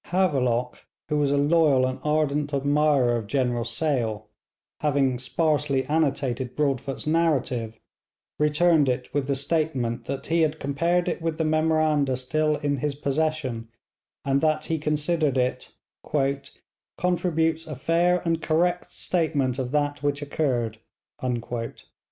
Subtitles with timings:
[0.05, 4.27] Havelock, who was a loyal and ardent admirer of General Sale,
[4.79, 7.79] having sparsely annotated Broadfoot's narrative,
[8.39, 12.95] returned it with the statement that he had compared it with memoranda still in his
[12.95, 13.67] possession,
[14.25, 15.69] and that he considered that
[16.15, 16.51] it
[16.97, 20.79] 'contributes a fair and correct statement of that which occurred.'